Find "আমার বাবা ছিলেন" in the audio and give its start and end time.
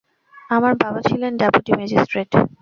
0.49-1.31